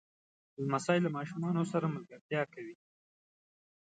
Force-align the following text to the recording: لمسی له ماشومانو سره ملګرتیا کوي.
لمسی 0.63 0.97
له 1.05 1.09
ماشومانو 1.17 1.63
سره 1.71 1.93
ملګرتیا 1.95 2.41
کوي. 2.53 2.75